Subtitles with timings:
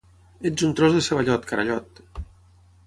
[0.49, 2.03] Ets un tros de ceballot, carallot